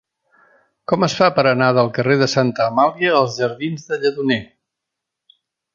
[0.91, 4.45] Com es fa per anar del carrer de Santa Amàlia als jardins del Lledoner?